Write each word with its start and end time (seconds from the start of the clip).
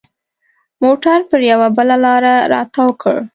موټر 0.83 1.19
پر 1.29 1.39
یوه 1.51 1.67
بله 1.77 1.95
لاره 2.05 2.35
را 2.51 2.61
تاو 2.73 2.89
کړ. 3.01 3.15